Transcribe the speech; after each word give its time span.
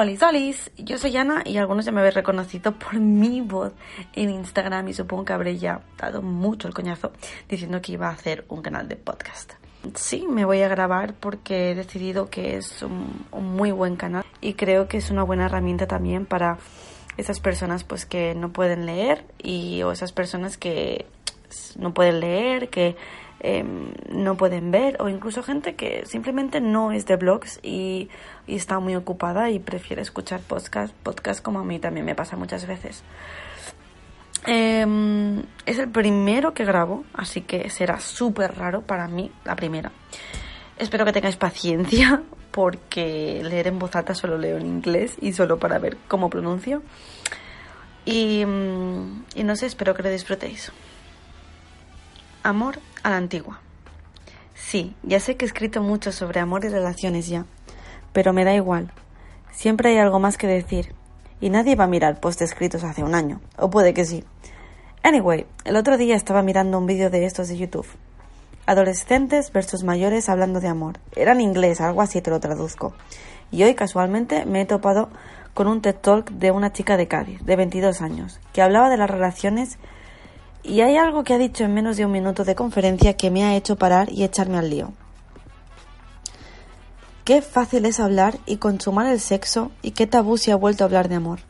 Hola, 0.00 0.16
solis, 0.16 0.70
yo 0.76 0.96
soy 0.96 1.16
Ana 1.16 1.42
y 1.44 1.56
algunos 1.56 1.84
ya 1.84 1.90
me 1.90 1.98
habéis 1.98 2.14
reconocido 2.14 2.70
por 2.70 3.00
mi 3.00 3.40
voz 3.40 3.72
en 4.12 4.30
Instagram 4.30 4.86
y 4.86 4.94
supongo 4.94 5.24
que 5.24 5.32
habré 5.32 5.58
ya 5.58 5.80
dado 5.98 6.22
mucho 6.22 6.68
el 6.68 6.74
coñazo 6.74 7.10
diciendo 7.48 7.82
que 7.82 7.94
iba 7.94 8.06
a 8.06 8.12
hacer 8.12 8.44
un 8.48 8.62
canal 8.62 8.86
de 8.86 8.94
podcast. 8.94 9.54
Sí, 9.96 10.24
me 10.28 10.44
voy 10.44 10.62
a 10.62 10.68
grabar 10.68 11.14
porque 11.14 11.72
he 11.72 11.74
decidido 11.74 12.30
que 12.30 12.56
es 12.56 12.80
un, 12.84 13.26
un 13.32 13.56
muy 13.56 13.72
buen 13.72 13.96
canal 13.96 14.24
y 14.40 14.54
creo 14.54 14.86
que 14.86 14.98
es 14.98 15.10
una 15.10 15.24
buena 15.24 15.46
herramienta 15.46 15.88
también 15.88 16.26
para 16.26 16.58
esas 17.16 17.40
personas 17.40 17.82
pues 17.82 18.06
que 18.06 18.36
no 18.36 18.52
pueden 18.52 18.86
leer 18.86 19.24
y 19.42 19.82
o 19.82 19.90
esas 19.90 20.12
personas 20.12 20.58
que 20.58 21.06
no 21.78 21.94
pueden 21.94 22.20
leer, 22.20 22.68
que 22.68 22.96
Em, 23.40 23.92
no 24.10 24.36
pueden 24.36 24.72
ver 24.72 25.00
o 25.00 25.08
incluso 25.08 25.44
gente 25.44 25.76
que 25.76 26.04
simplemente 26.06 26.60
no 26.60 26.90
es 26.90 27.06
de 27.06 27.14
blogs 27.14 27.60
y, 27.62 28.08
está 28.48 28.80
muy 28.80 28.96
ocupada 28.96 29.50
y 29.50 29.60
prefiere 29.60 30.02
escuchar 30.02 30.40
podcast, 30.40 30.92
podcast 31.04 31.40
como 31.40 31.60
a 31.60 31.64
mí 31.64 31.78
también 31.78 32.04
me 32.04 32.16
pasa 32.16 32.36
muchas 32.36 32.66
veces. 32.66 33.04
Em, 34.46 35.42
es 35.66 35.78
el 35.78 35.88
primero 35.90 36.52
que 36.52 36.64
grabo, 36.64 37.04
así 37.12 37.42
que 37.42 37.70
será 37.70 38.00
súper 38.00 38.56
raro 38.56 38.82
para 38.82 39.06
mí 39.06 39.30
la 39.44 39.54
primera. 39.54 39.92
Espero 40.76 41.04
que 41.04 41.12
tengáis 41.12 41.36
paciencia 41.36 42.22
porque 42.50 43.40
leer 43.44 43.68
en 43.68 43.78
voz 43.78 43.94
alta 43.94 44.14
solo 44.14 44.36
leo 44.36 44.56
en 44.58 44.66
inglés 44.66 45.16
y 45.20 45.32
solo 45.32 45.58
para 45.58 45.78
ver 45.78 45.96
cómo 46.08 46.28
pronuncio. 46.28 46.82
Y, 48.04 48.44
mm, 48.44 49.24
y 49.36 49.44
no 49.44 49.54
sé, 49.54 49.66
espero 49.66 49.94
que 49.94 50.02
lo 50.02 50.10
disfrutéis. 50.10 50.72
Amor 52.42 52.78
a 53.02 53.10
la 53.10 53.16
antigua. 53.16 53.60
Sí, 54.54 54.94
ya 55.02 55.18
sé 55.18 55.36
que 55.36 55.44
he 55.44 55.48
escrito 55.48 55.82
mucho 55.82 56.12
sobre 56.12 56.40
amor 56.40 56.64
y 56.64 56.68
relaciones 56.68 57.26
ya, 57.26 57.46
pero 58.12 58.32
me 58.32 58.44
da 58.44 58.54
igual. 58.54 58.92
Siempre 59.50 59.90
hay 59.90 59.98
algo 59.98 60.20
más 60.20 60.38
que 60.38 60.46
decir, 60.46 60.94
y 61.40 61.50
nadie 61.50 61.74
va 61.74 61.84
a 61.84 61.88
mirar 61.88 62.20
post 62.20 62.40
escritos 62.42 62.84
hace 62.84 63.02
un 63.02 63.14
año, 63.14 63.40
o 63.56 63.70
puede 63.70 63.92
que 63.92 64.04
sí. 64.04 64.24
Anyway, 65.02 65.46
el 65.64 65.76
otro 65.76 65.96
día 65.96 66.14
estaba 66.14 66.42
mirando 66.42 66.78
un 66.78 66.86
vídeo 66.86 67.10
de 67.10 67.24
estos 67.24 67.48
de 67.48 67.56
YouTube. 67.56 67.86
Adolescentes 68.66 69.50
versus 69.52 69.82
mayores 69.82 70.28
hablando 70.28 70.60
de 70.60 70.68
amor. 70.68 70.98
Era 71.16 71.32
en 71.32 71.40
inglés, 71.40 71.80
algo 71.80 72.02
así 72.02 72.20
te 72.20 72.30
lo 72.30 72.38
traduzco. 72.38 72.92
Y 73.50 73.62
hoy 73.64 73.74
casualmente 73.74 74.44
me 74.44 74.60
he 74.60 74.66
topado 74.66 75.08
con 75.54 75.66
un 75.66 75.80
TED 75.80 75.96
Talk 75.96 76.30
de 76.30 76.50
una 76.50 76.72
chica 76.72 76.96
de 76.96 77.08
Cádiz, 77.08 77.44
de 77.44 77.56
22 77.56 78.00
años, 78.00 78.38
que 78.52 78.62
hablaba 78.62 78.90
de 78.90 78.96
las 78.96 79.10
relaciones 79.10 79.78
y 80.62 80.80
hay 80.80 80.96
algo 80.96 81.24
que 81.24 81.34
ha 81.34 81.38
dicho 81.38 81.64
en 81.64 81.74
menos 81.74 81.96
de 81.96 82.04
un 82.04 82.12
minuto 82.12 82.44
de 82.44 82.54
conferencia 82.54 83.16
que 83.16 83.30
me 83.30 83.44
ha 83.44 83.56
hecho 83.56 83.76
parar 83.76 84.12
y 84.12 84.24
echarme 84.24 84.58
al 84.58 84.70
lío. 84.70 84.92
Qué 87.24 87.42
fácil 87.42 87.84
es 87.84 88.00
hablar 88.00 88.38
y 88.46 88.56
consumar 88.56 89.06
el 89.06 89.20
sexo 89.20 89.70
y 89.82 89.90
qué 89.90 90.06
tabú 90.06 90.38
se 90.38 90.50
ha 90.50 90.56
vuelto 90.56 90.82
a 90.82 90.86
hablar 90.86 91.08
de 91.08 91.16
amor. 91.16 91.40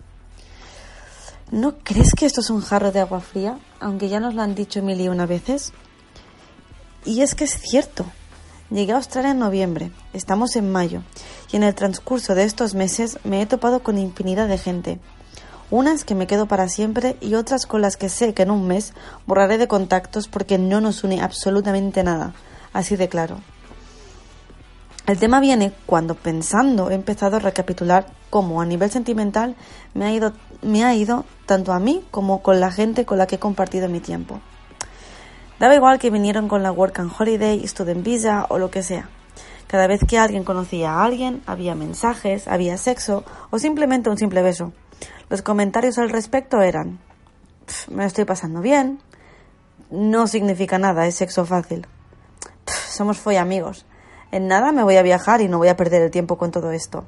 ¿No 1.51 1.79
crees 1.79 2.15
que 2.15 2.27
esto 2.27 2.41
es 2.41 2.51
un 2.51 2.61
jarro 2.61 2.93
de 2.93 3.01
agua 3.01 3.21
fría, 3.21 3.59
aunque 3.81 4.09
ya 4.09 4.21
nos 4.21 4.35
lo 4.35 4.43
han 4.43 4.55
dicho 4.55 4.83
mil 4.83 5.01
y 5.01 5.09
una 5.09 5.25
veces? 5.25 5.73
Y 7.05 7.23
es 7.23 7.35
que 7.35 7.45
es 7.45 7.59
cierto. 7.61 8.05
Llegué 8.71 8.93
a 8.93 8.97
Australia 8.97 9.31
en 9.31 9.39
noviembre, 9.39 9.91
estamos 10.13 10.57
en 10.57 10.71
mayo, 10.71 11.03
y 11.51 11.57
en 11.57 11.63
el 11.63 11.75
transcurso 11.75 12.35
de 12.35 12.45
estos 12.45 12.75
meses 12.75 13.19
me 13.25 13.41
he 13.41 13.47
topado 13.47 13.83
con 13.83 13.97
infinidad 13.97 14.47
de 14.47 14.59
gente, 14.59 15.01
unas 15.71 16.05
que 16.05 16.15
me 16.15 16.27
quedo 16.27 16.47
para 16.47 16.69
siempre 16.69 17.17
y 17.21 17.35
otras 17.35 17.67
con 17.67 17.83
las 17.83 17.97
que 17.97 18.09
sé 18.09 18.35
que 18.35 18.43
en 18.43 18.51
un 18.51 18.67
mes 18.67 18.95
borraré 19.27 19.59
de 19.59 19.69
contactos 19.69 20.29
porque 20.29 20.59
no 20.59 20.81
nos 20.81 21.05
une 21.05 21.21
absolutamente 21.21 22.03
nada, 22.03 22.33
así 22.73 22.97
de 22.97 23.09
claro. 23.09 23.39
El 25.07 25.19
tema 25.19 25.41
viene 25.41 25.73
cuando 25.87 26.15
pensando 26.15 26.91
he 26.91 26.95
empezado 26.95 27.37
a 27.37 27.41
recapitular 27.41 28.07
cómo 28.29 28.61
a 28.61 28.67
nivel 28.67 28.91
sentimental 28.91 29.57
me 29.95 30.05
ha 30.05 30.13
ido, 30.13 30.33
me 30.61 30.85
ha 30.85 30.95
ido 30.95 31.25
tanto 31.47 31.73
a 31.73 31.79
mí 31.79 32.05
como 32.11 32.43
con 32.43 32.61
la 32.61 32.71
gente 32.71 33.07
con 33.07 33.17
la 33.17 33.27
que 33.27 33.37
he 33.37 33.39
compartido 33.39 33.89
mi 33.89 34.01
tiempo. 34.01 34.41
Daba 35.59 35.75
igual 35.75 35.99
que 35.99 36.11
vinieron 36.11 36.47
con 36.47 36.63
la 36.63 36.73
Work 36.73 37.01
and 37.01 37.13
Holiday, 37.19 37.67
Student 37.67 38.05
Visa 38.05 38.47
o 38.49 38.59
lo 38.59 38.71
que 38.71 38.83
sea. 38.83 39.09
Cada 39.67 39.87
vez 39.87 40.01
que 40.07 40.19
alguien 40.19 40.45
conocía 40.45 40.93
a 40.93 41.05
alguien, 41.05 41.43
había 41.47 41.75
mensajes, 41.75 42.47
había 42.47 42.77
sexo 42.79 43.25
o 43.51 43.59
simplemente 43.59 44.09
un 44.09 44.19
simple 44.19 44.43
beso. 44.43 44.73
Los 45.29 45.43
comentarios 45.43 45.99
al 45.99 46.09
respecto 46.09 46.63
eran, 46.63 46.99
me 47.91 48.07
estoy 48.07 48.25
pasando 48.25 48.61
bien, 48.61 48.99
no 49.91 50.27
significa 50.27 50.79
nada, 50.79 51.07
es 51.07 51.17
sexo 51.17 51.45
fácil. 51.45 51.87
somos 52.67 53.19
foy 53.19 53.37
amigos. 53.37 53.85
En 54.31 54.47
nada 54.47 54.73
me 54.73 54.83
voy 54.83 54.97
a 54.97 55.03
viajar 55.03 55.41
y 55.41 55.49
no 55.49 55.59
voy 55.59 55.69
a 55.69 55.77
perder 55.77 56.03
el 56.03 56.11
tiempo 56.11 56.37
con 56.37 56.51
todo 56.51 56.73
esto. 56.73 57.05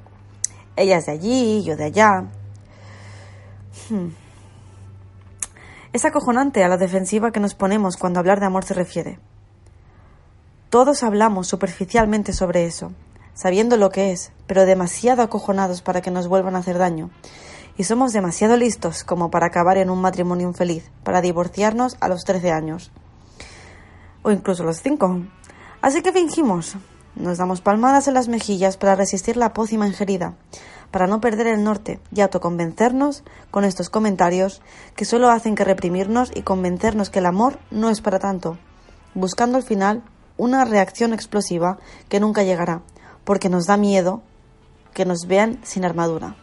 Ella 0.77 0.99
es 0.99 1.06
de 1.06 1.12
allí, 1.12 1.62
yo 1.62 1.77
de 1.77 1.84
allá. 1.84 2.25
Hmm. 3.89 4.09
Es 5.93 6.05
acojonante 6.05 6.62
a 6.62 6.69
la 6.69 6.77
defensiva 6.77 7.33
que 7.33 7.41
nos 7.41 7.55
ponemos 7.55 7.97
cuando 7.97 8.21
hablar 8.21 8.41
de 8.41 8.47
amor 8.47 8.65
se 8.65 8.75
refiere. 8.75 9.19
Todos 10.71 11.03
hablamos 11.03 11.49
superficialmente 11.49 12.33
sobre 12.33 12.65
eso, 12.65 12.93
sabiendo 13.34 13.77
lo 13.77 13.91
que 13.91 14.12
es, 14.12 14.33
pero 14.47 14.67
demasiado 14.67 15.23
acojonados 15.23 15.83
para 15.83 16.00
que 16.00 16.12
nos 16.12 16.29
vuelvan 16.29 16.55
a 16.55 16.61
hacer 16.61 16.79
daño 16.79 17.11
y 17.81 17.85
somos 17.85 18.13
demasiado 18.13 18.59
listos 18.59 19.05
como 19.05 19.31
para 19.31 19.47
acabar 19.47 19.79
en 19.79 19.89
un 19.89 20.03
matrimonio 20.03 20.47
infeliz, 20.47 20.91
para 21.03 21.23
divorciarnos 21.23 21.97
a 22.01 22.09
los 22.09 22.25
13 22.25 22.53
años. 22.53 22.93
O 24.21 24.31
incluso 24.31 24.65
a 24.65 24.67
los 24.67 24.83
5. 24.83 25.23
Así 25.81 26.03
que 26.03 26.13
fingimos. 26.13 26.77
Nos 27.17 27.39
damos 27.39 27.63
palmadas 27.63 28.07
en 28.07 28.13
las 28.13 28.29
mejillas 28.29 28.77
para 28.77 28.97
resistir 28.97 29.39
la 29.39 29.55
pócima 29.55 29.87
ingerida, 29.87 30.35
para 30.91 31.07
no 31.07 31.23
perder 31.23 31.47
el 31.47 31.65
norte 31.65 32.01
y 32.15 32.21
autoconvencernos 32.21 33.25
con 33.51 33.65
estos 33.65 33.89
comentarios 33.89 34.61
que 34.95 35.07
solo 35.07 35.31
hacen 35.31 35.55
que 35.55 35.65
reprimirnos 35.65 36.33
y 36.35 36.43
convencernos 36.43 37.09
que 37.09 37.21
el 37.21 37.27
amor 37.27 37.61
no 37.71 37.89
es 37.89 38.03
para 38.03 38.19
tanto, 38.19 38.59
buscando 39.15 39.57
al 39.57 39.62
final 39.62 40.03
una 40.37 40.67
reacción 40.67 41.15
explosiva 41.15 41.79
que 42.11 42.21
nunca 42.21 42.43
llegará, 42.43 42.83
porque 43.25 43.49
nos 43.49 43.65
da 43.65 43.79
miedo 43.79 44.21
que 44.93 45.07
nos 45.07 45.27
vean 45.27 45.61
sin 45.62 45.87
armadura. 45.87 46.37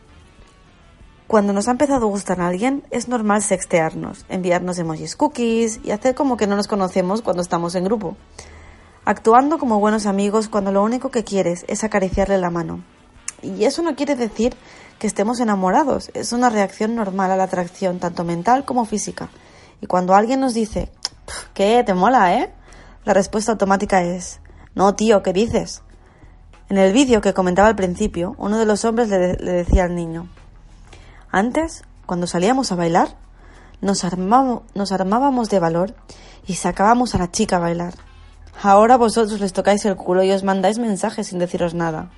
Cuando 1.27 1.51
nos 1.51 1.67
ha 1.67 1.71
empezado 1.71 2.05
a 2.05 2.09
gustar 2.09 2.39
a 2.39 2.47
alguien, 2.47 2.83
es 2.89 3.09
normal 3.09 3.41
sextearnos, 3.41 4.25
enviarnos 4.29 4.79
emojis 4.79 5.17
cookies 5.17 5.81
y 5.83 5.91
hacer 5.91 6.15
como 6.15 6.37
que 6.37 6.47
no 6.47 6.55
nos 6.55 6.69
conocemos 6.69 7.21
cuando 7.21 7.41
estamos 7.41 7.75
en 7.75 7.83
grupo. 7.83 8.15
Actuando 9.03 9.57
como 9.57 9.81
buenos 9.81 10.05
amigos 10.05 10.47
cuando 10.47 10.71
lo 10.71 10.81
único 10.81 11.11
que 11.11 11.25
quieres 11.25 11.65
es 11.67 11.83
acariciarle 11.83 12.37
la 12.37 12.49
mano. 12.49 12.81
Y 13.41 13.65
eso 13.65 13.81
no 13.81 13.97
quiere 13.97 14.15
decir 14.15 14.55
que 14.99 15.07
estemos 15.07 15.41
enamorados, 15.41 16.11
es 16.13 16.31
una 16.31 16.49
reacción 16.49 16.95
normal 16.95 17.29
a 17.31 17.35
la 17.35 17.43
atracción, 17.43 17.99
tanto 17.99 18.23
mental 18.23 18.63
como 18.63 18.85
física. 18.85 19.27
Y 19.81 19.85
cuando 19.87 20.15
alguien 20.15 20.39
nos 20.39 20.53
dice, 20.53 20.89
¿qué? 21.53 21.83
¿Te 21.85 21.93
mola, 21.93 22.35
eh? 22.35 22.53
La 23.03 23.13
respuesta 23.13 23.51
automática 23.51 24.01
es, 24.01 24.39
no, 24.75 24.95
tío, 24.95 25.23
¿qué 25.23 25.33
dices? 25.33 25.83
En 26.69 26.77
el 26.77 26.93
vídeo 26.93 27.19
que 27.19 27.33
comentaba 27.33 27.67
al 27.67 27.75
principio, 27.75 28.33
uno 28.37 28.57
de 28.57 28.65
los 28.65 28.85
hombres 28.85 29.09
le, 29.09 29.35
le 29.35 29.51
decía 29.51 29.83
al 29.83 29.93
niño, 29.93 30.29
antes, 31.31 31.83
cuando 32.05 32.27
salíamos 32.27 32.71
a 32.71 32.75
bailar, 32.75 33.15
nos, 33.81 34.05
nos 34.73 34.91
armábamos 34.91 35.49
de 35.49 35.59
valor 35.59 35.95
y 36.47 36.53
sacábamos 36.55 37.15
a 37.15 37.19
la 37.19 37.31
chica 37.31 37.57
a 37.57 37.59
bailar. 37.59 37.93
Ahora 38.61 38.97
vosotros 38.97 39.39
les 39.39 39.53
tocáis 39.53 39.85
el 39.85 39.95
culo 39.95 40.23
y 40.23 40.31
os 40.31 40.43
mandáis 40.43 40.79
mensajes 40.79 41.27
sin 41.27 41.39
deciros 41.39 41.73
nada. 41.73 42.09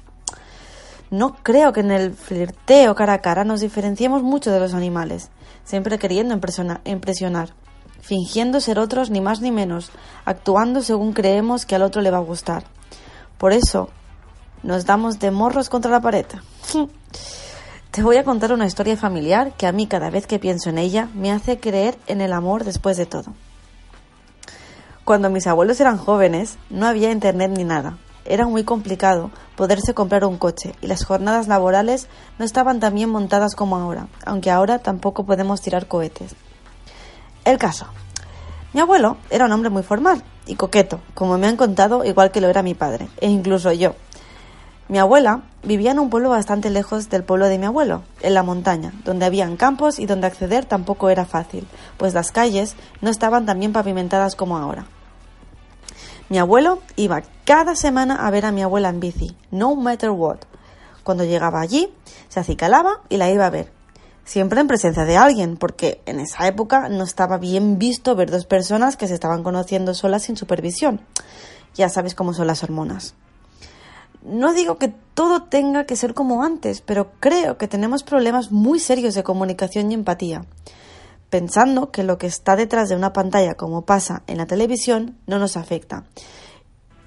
No 1.11 1.35
creo 1.43 1.73
que 1.73 1.81
en 1.81 1.91
el 1.91 2.13
flirteo 2.13 2.95
cara 2.95 3.13
a 3.13 3.21
cara 3.21 3.43
nos 3.43 3.61
diferenciemos 3.61 4.21
mucho 4.21 4.51
de 4.51 4.59
los 4.59 4.73
animales, 4.73 5.31
siempre 5.65 5.97
queriendo 5.97 6.33
impresionar, 6.33 7.53
fingiendo 8.01 8.61
ser 8.61 8.79
otros 8.79 9.09
ni 9.09 9.19
más 9.19 9.41
ni 9.41 9.51
menos, 9.51 9.91
actuando 10.23 10.81
según 10.81 11.13
creemos 11.13 11.65
que 11.65 11.75
al 11.75 11.81
otro 11.81 12.01
le 12.01 12.11
va 12.11 12.17
a 12.17 12.21
gustar. 12.21 12.63
Por 13.37 13.53
eso, 13.53 13.89
nos 14.61 14.85
damos 14.85 15.19
de 15.19 15.31
morros 15.31 15.69
contra 15.69 15.91
la 15.91 16.01
pared. 16.01 16.25
Te 17.99 18.03
voy 18.03 18.15
a 18.15 18.23
contar 18.23 18.53
una 18.53 18.65
historia 18.65 18.95
familiar 18.95 19.51
que 19.57 19.67
a 19.67 19.73
mí 19.73 19.85
cada 19.85 20.09
vez 20.09 20.25
que 20.25 20.39
pienso 20.39 20.69
en 20.69 20.77
ella 20.77 21.09
me 21.15 21.33
hace 21.33 21.59
creer 21.59 21.97
en 22.07 22.21
el 22.21 22.31
amor 22.31 22.63
después 22.63 22.95
de 22.95 23.05
todo. 23.05 23.33
Cuando 25.03 25.29
mis 25.29 25.47
abuelos 25.47 25.81
eran 25.81 25.97
jóvenes 25.97 26.57
no 26.69 26.87
había 26.87 27.11
internet 27.11 27.51
ni 27.53 27.65
nada. 27.65 27.97
Era 28.23 28.47
muy 28.47 28.63
complicado 28.63 29.31
poderse 29.57 29.93
comprar 29.93 30.23
un 30.23 30.37
coche 30.37 30.75
y 30.79 30.87
las 30.87 31.03
jornadas 31.03 31.49
laborales 31.49 32.07
no 32.37 32.45
estaban 32.45 32.79
tan 32.79 32.95
bien 32.95 33.09
montadas 33.09 33.53
como 33.53 33.75
ahora, 33.75 34.07
aunque 34.25 34.49
ahora 34.49 34.79
tampoco 34.79 35.25
podemos 35.25 35.59
tirar 35.59 35.89
cohetes. 35.89 36.35
El 37.43 37.57
caso. 37.57 37.85
Mi 38.71 38.79
abuelo 38.79 39.17
era 39.29 39.43
un 39.43 39.51
hombre 39.51 39.71
muy 39.71 39.83
formal 39.83 40.23
y 40.45 40.55
coqueto, 40.55 41.01
como 41.15 41.37
me 41.37 41.47
han 41.47 41.57
contado, 41.57 42.05
igual 42.05 42.31
que 42.31 42.39
lo 42.39 42.47
era 42.47 42.63
mi 42.63 42.75
padre, 42.75 43.09
e 43.19 43.27
incluso 43.27 43.73
yo, 43.73 43.95
mi 44.89 44.97
abuela 44.97 45.43
vivía 45.61 45.91
en 45.91 45.99
un 45.99 46.09
pueblo 46.09 46.31
bastante 46.31 46.71
lejos 46.71 47.09
del 47.09 47.23
pueblo 47.23 47.45
de 47.45 47.59
mi 47.59 47.67
abuelo, 47.67 48.01
en 48.21 48.33
la 48.33 48.41
montaña, 48.41 48.91
donde 49.05 49.25
habían 49.25 49.55
campos 49.55 49.99
y 49.99 50.07
donde 50.07 50.25
acceder 50.25 50.65
tampoco 50.65 51.11
era 51.11 51.25
fácil, 51.25 51.67
pues 51.97 52.15
las 52.15 52.31
calles 52.31 52.75
no 52.99 53.11
estaban 53.11 53.45
tan 53.45 53.59
bien 53.59 53.71
pavimentadas 53.71 54.35
como 54.35 54.57
ahora. 54.57 54.87
Mi 56.29 56.39
abuelo 56.39 56.79
iba 56.95 57.21
cada 57.45 57.75
semana 57.75 58.15
a 58.15 58.31
ver 58.31 58.45
a 58.45 58.51
mi 58.51 58.63
abuela 58.63 58.89
en 58.89 58.99
bici, 58.99 59.37
no 59.51 59.75
matter 59.75 60.09
what. 60.09 60.39
Cuando 61.03 61.23
llegaba 61.23 61.61
allí, 61.61 61.93
se 62.27 62.39
acicalaba 62.39 63.01
y 63.09 63.17
la 63.17 63.29
iba 63.29 63.45
a 63.45 63.51
ver. 63.51 63.71
Siempre 64.25 64.59
en 64.59 64.67
presencia 64.67 65.05
de 65.05 65.17
alguien, 65.17 65.57
porque 65.57 66.01
en 66.07 66.19
esa 66.19 66.47
época 66.47 66.89
no 66.89 67.03
estaba 67.03 67.37
bien 67.37 67.77
visto 67.77 68.15
ver 68.15 68.31
dos 68.31 68.45
personas 68.45 68.97
que 68.97 69.07
se 69.07 69.13
estaban 69.13 69.43
conociendo 69.43 69.93
solas 69.93 70.23
sin 70.23 70.35
supervisión. 70.35 70.99
Ya 71.75 71.89
sabes 71.89 72.15
cómo 72.15 72.33
son 72.33 72.47
las 72.47 72.63
hormonas. 72.63 73.13
No 74.21 74.53
digo 74.53 74.77
que 74.77 74.93
todo 75.13 75.43
tenga 75.43 75.85
que 75.85 75.95
ser 75.95 76.13
como 76.13 76.43
antes, 76.43 76.81
pero 76.81 77.11
creo 77.19 77.57
que 77.57 77.67
tenemos 77.67 78.03
problemas 78.03 78.51
muy 78.51 78.79
serios 78.79 79.15
de 79.15 79.23
comunicación 79.23 79.91
y 79.91 79.93
empatía, 79.93 80.45
pensando 81.29 81.91
que 81.91 82.03
lo 82.03 82.17
que 82.17 82.27
está 82.27 82.55
detrás 82.55 82.89
de 82.89 82.95
una 82.95 83.13
pantalla, 83.13 83.55
como 83.55 83.85
pasa 83.85 84.23
en 84.27 84.37
la 84.37 84.45
televisión, 84.45 85.17
no 85.25 85.39
nos 85.39 85.55
afecta. 85.55 86.03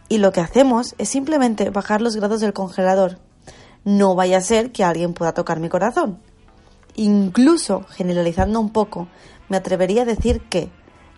Y 0.09 0.19
lo 0.19 0.33
que 0.33 0.41
hacemos 0.41 0.95
es 0.99 1.09
simplemente 1.09 1.71
bajar 1.71 2.01
los 2.01 2.17
grados 2.17 2.41
del 2.41 2.53
congelador. 2.53 3.19
No 3.85 4.15
vaya 4.15 4.39
a 4.39 4.43
ser 4.43 4.73
que 4.73 4.85
alguien 4.85 5.15
pueda 5.15 5.33
tocar 5.33 5.61
mi 5.61 5.69
corazón. 5.69 6.19
Incluso, 6.95 7.85
generalizando 7.91 8.61
un 8.61 8.71
poco, 8.71 9.09
me 9.49 9.57
atrevería 9.57 10.03
a 10.03 10.07
decir 10.07 10.43
que, 10.49 10.71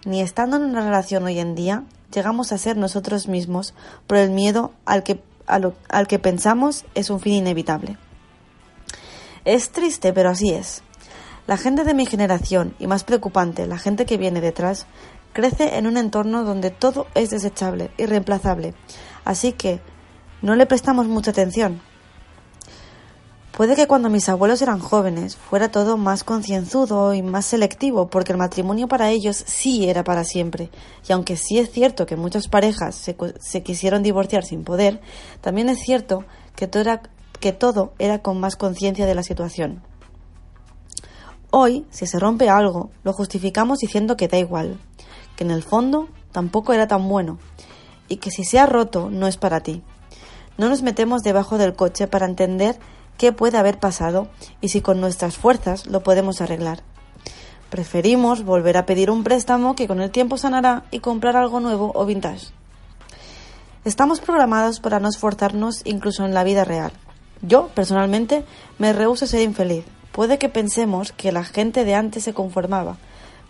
ni 0.05 0.21
estando 0.21 0.57
en 0.57 0.65
una 0.65 0.85
relación 0.85 1.25
hoy 1.25 1.39
en 1.39 1.55
día, 1.55 1.85
llegamos 2.13 2.53
a 2.53 2.59
ser 2.59 2.77
nosotros 2.77 3.27
mismos 3.29 3.75
por 4.07 4.19
el 4.19 4.31
miedo 4.31 4.73
al 4.85 5.03
que 5.03 5.23
al 5.47 6.07
que 6.09 6.19
pensamos 6.19 6.85
es 6.95 7.11
un 7.11 7.21
fin 7.21 7.35
inevitable. 7.35 7.99
Es 9.45 9.71
triste, 9.71 10.13
pero 10.13 10.31
así 10.31 10.51
es. 10.51 10.83
La 11.47 11.59
gente 11.59 11.85
de 11.85 11.93
mi 11.93 12.07
generación, 12.07 12.75
y 12.79 12.87
más 12.87 13.05
preocupante, 13.05 13.67
la 13.67 13.77
gente 13.77 14.07
que 14.07 14.17
viene 14.17 14.41
detrás, 14.41 14.87
crece 15.35 15.77
en 15.77 15.87
un 15.87 15.99
entorno 15.99 16.45
donde 16.45 16.71
todo 16.71 17.07
es 17.15 17.29
desechable, 17.31 17.91
irreemplazable. 17.99 18.75
Así 19.27 19.53
que 19.53 19.81
no 20.41 20.57
le 20.57 20.65
prestamos 20.65 21.07
mucha 21.07 21.33
atención. 21.33 21.83
Puede 23.57 23.77
que 23.77 23.87
cuando 23.87 24.11
mis 24.11 24.29
abuelos 24.29 24.63
eran 24.63 24.81
jóvenes 24.81 25.37
fuera 25.37 25.71
todo 25.71 25.97
más 25.97 26.25
concienzudo 26.25 27.15
y 27.15 27.23
más 27.23 27.47
selectivo, 27.47 28.09
porque 28.09 28.33
el 28.33 28.39
matrimonio 28.39 28.89
para 28.89 29.11
ellos 29.11 29.37
sí 29.47 29.89
era 29.89 30.03
para 30.03 30.25
siempre. 30.25 30.71
Y 31.09 31.13
aunque 31.13 31.37
sí 31.37 31.61
es 31.61 31.71
cierto 31.71 32.05
que 32.05 32.17
muchas 32.17 32.49
parejas 32.49 32.97
se, 32.97 33.63
quisieron 33.63 34.03
divorciar 34.03 34.45
sin 34.45 34.65
poder, 34.65 35.01
también 35.41 35.69
es 35.69 35.79
cierto 35.79 36.25
que 36.57 36.67
todo 36.67 37.93
era, 38.01 38.23
con 38.23 38.41
más 38.41 38.57
conciencia 38.57 39.07
de 39.07 39.15
la 39.15 39.23
situación. 39.23 39.85
Hoy, 41.51 41.87
si 41.91 42.09
se 42.09 42.19
rompe 42.19 42.49
algo, 42.49 42.91
lo 43.05 43.13
justificamos 43.13 43.79
diciendo 43.79 44.17
que 44.17 44.27
da 44.27 44.37
igual, 44.37 44.81
que 45.37 45.45
en 45.45 45.53
el 45.53 45.63
fondo 45.63 46.09
tampoco 46.33 46.73
era 46.73 46.89
tan 46.89 47.09
bueno, 47.09 47.39
y 48.09 48.17
que 48.17 48.33
si 48.33 48.43
se 48.43 48.59
ha 48.59 48.67
roto 48.67 49.11
no 49.11 49.29
es 49.29 49.37
para 49.37 49.61
ti. 49.61 49.85
No 50.59 50.69
nos 50.69 50.83
metemos 50.83 51.23
debajo 51.23 51.57
del 51.57 51.75
coche 51.75 52.09
para 52.09 52.27
entender 52.27 52.79
qué 53.17 53.33
puede 53.33 53.59
haber 53.59 53.79
pasado 53.79 54.29
y 54.61 54.69
si 54.69 54.81
con 54.81 55.01
nuestras 55.01 55.37
fuerzas 55.37 55.87
lo 55.87 56.03
podemos 56.03 56.41
arreglar. 56.41 56.83
Preferimos 57.71 58.45
volver 58.45 58.77
a 58.77 58.87
pedir 58.87 59.11
un 59.11 59.25
préstamo 59.25 59.75
que 59.75 59.89
con 59.89 60.01
el 60.01 60.11
tiempo 60.11 60.37
sanará 60.37 60.85
y 60.91 61.01
comprar 61.01 61.37
algo 61.37 61.61
nuevo 61.61 61.93
o 61.95 62.05
vintage. 62.07 62.49
Estamos 63.85 64.21
programados 64.21 64.81
para 64.81 65.01
no 65.01 65.09
esforzarnos 65.09 65.83
incluso 65.85 66.25
en 66.25 66.35
la 66.35 66.45
vida 66.45 66.65
real. 66.65 66.93
Yo, 67.43 67.69
personalmente, 67.75 68.45
me 68.79 68.93
rehúso 68.93 69.25
a 69.25 69.29
ser 69.29 69.43
infeliz. 69.43 69.85
Puede 70.13 70.39
que 70.39 70.49
pensemos 70.49 71.13
que 71.13 71.33
la 71.33 71.45
gente 71.45 71.85
de 71.85 71.95
antes 71.95 72.23
se 72.23 72.33
conformaba, 72.33 72.97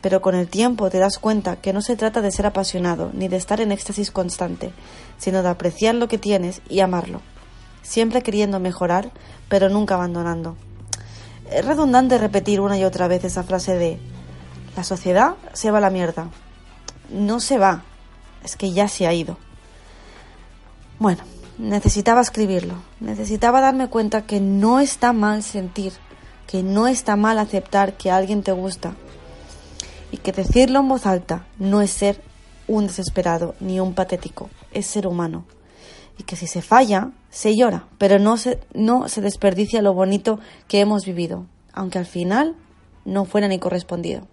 pero 0.00 0.22
con 0.22 0.34
el 0.34 0.48
tiempo 0.48 0.90
te 0.90 0.98
das 0.98 1.18
cuenta 1.18 1.56
que 1.56 1.72
no 1.72 1.82
se 1.82 1.94
trata 1.94 2.20
de 2.20 2.32
ser 2.32 2.46
apasionado 2.46 3.10
ni 3.12 3.28
de 3.28 3.36
estar 3.36 3.60
en 3.60 3.72
éxtasis 3.72 4.10
constante, 4.10 4.72
sino 5.18 5.42
de 5.42 5.50
apreciar 5.50 5.94
lo 5.94 6.08
que 6.08 6.18
tienes 6.18 6.62
y 6.68 6.80
amarlo 6.80 7.20
siempre 7.84 8.22
queriendo 8.22 8.58
mejorar, 8.58 9.12
pero 9.48 9.68
nunca 9.68 9.94
abandonando. 9.94 10.56
Es 11.50 11.64
redundante 11.64 12.18
repetir 12.18 12.60
una 12.60 12.76
y 12.78 12.84
otra 12.84 13.06
vez 13.06 13.22
esa 13.22 13.44
frase 13.44 13.76
de 13.76 14.00
la 14.74 14.82
sociedad 14.82 15.36
se 15.52 15.70
va 15.70 15.78
a 15.78 15.82
la 15.82 15.90
mierda. 15.90 16.28
No 17.10 17.38
se 17.38 17.58
va, 17.58 17.84
es 18.42 18.56
que 18.56 18.72
ya 18.72 18.88
se 18.88 19.06
ha 19.06 19.12
ido. 19.12 19.36
Bueno, 20.98 21.22
necesitaba 21.58 22.22
escribirlo, 22.22 22.74
necesitaba 22.98 23.60
darme 23.60 23.88
cuenta 23.88 24.22
que 24.22 24.40
no 24.40 24.80
está 24.80 25.12
mal 25.12 25.42
sentir, 25.42 25.92
que 26.46 26.62
no 26.62 26.88
está 26.88 27.14
mal 27.14 27.38
aceptar 27.38 27.96
que 27.96 28.10
alguien 28.10 28.42
te 28.42 28.52
gusta 28.52 28.94
y 30.10 30.16
que 30.16 30.32
decirlo 30.32 30.80
en 30.80 30.88
voz 30.88 31.06
alta 31.06 31.44
no 31.58 31.82
es 31.82 31.90
ser 31.90 32.22
un 32.66 32.86
desesperado 32.86 33.54
ni 33.60 33.80
un 33.80 33.94
patético, 33.94 34.48
es 34.72 34.86
ser 34.86 35.06
humano 35.06 35.44
y 36.18 36.24
que 36.24 36.36
si 36.36 36.46
se 36.46 36.62
falla, 36.62 37.10
se 37.30 37.56
llora, 37.56 37.86
pero 37.98 38.18
no 38.18 38.36
se, 38.36 38.60
no 38.72 39.08
se 39.08 39.20
desperdicia 39.20 39.82
lo 39.82 39.94
bonito 39.94 40.38
que 40.68 40.80
hemos 40.80 41.04
vivido, 41.04 41.46
aunque 41.72 41.98
al 41.98 42.06
final 42.06 42.56
no 43.04 43.24
fuera 43.24 43.48
ni 43.48 43.58
correspondido. 43.58 44.26